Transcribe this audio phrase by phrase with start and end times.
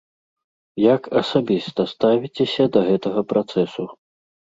[0.83, 3.83] Як асабіста ставіцеся да гэтага працэсу?